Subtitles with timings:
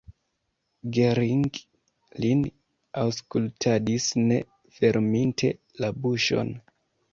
[0.97, 1.43] Gering
[2.25, 2.41] lin
[3.03, 4.41] aŭskultadis ne
[4.81, 6.55] ferminte la buŝon.